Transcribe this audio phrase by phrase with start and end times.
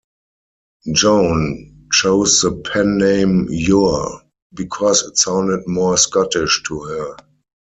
[0.95, 7.17] Joan chose the pen-name "Ure", because it sounded more Scottish to her.